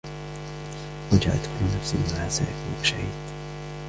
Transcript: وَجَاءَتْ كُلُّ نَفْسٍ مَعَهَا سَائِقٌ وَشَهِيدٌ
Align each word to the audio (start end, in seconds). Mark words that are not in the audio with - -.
وَجَاءَتْ 1.13 1.45
كُلُّ 1.59 1.65
نَفْسٍ 1.79 1.93
مَعَهَا 1.95 2.29
سَائِقٌ 2.29 2.55
وَشَهِيدٌ 2.81 3.31